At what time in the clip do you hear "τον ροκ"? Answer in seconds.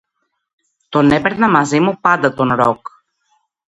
2.33-2.87